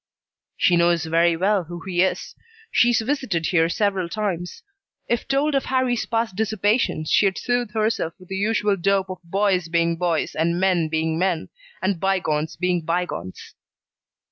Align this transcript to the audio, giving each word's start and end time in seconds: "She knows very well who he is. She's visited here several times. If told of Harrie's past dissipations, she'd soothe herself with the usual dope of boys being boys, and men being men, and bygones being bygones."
"She 0.57 0.77
knows 0.77 1.05
very 1.05 1.37
well 1.37 1.65
who 1.65 1.79
he 1.85 2.01
is. 2.01 2.33
She's 2.71 3.01
visited 3.01 3.45
here 3.45 3.69
several 3.69 4.09
times. 4.09 4.63
If 5.07 5.27
told 5.27 5.53
of 5.53 5.65
Harrie's 5.65 6.07
past 6.07 6.35
dissipations, 6.35 7.11
she'd 7.11 7.37
soothe 7.37 7.75
herself 7.75 8.13
with 8.17 8.27
the 8.29 8.35
usual 8.35 8.75
dope 8.77 9.11
of 9.11 9.19
boys 9.23 9.69
being 9.69 9.97
boys, 9.97 10.33
and 10.33 10.59
men 10.59 10.87
being 10.89 11.19
men, 11.19 11.49
and 11.83 11.99
bygones 11.99 12.55
being 12.55 12.81
bygones." 12.83 13.53